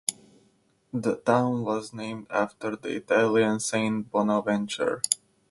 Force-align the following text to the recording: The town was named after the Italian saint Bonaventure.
The 0.93 1.17
town 1.17 1.63
was 1.63 1.93
named 1.93 2.25
after 2.31 2.75
the 2.75 2.89
Italian 2.95 3.59
saint 3.59 4.09
Bonaventure. 4.09 4.99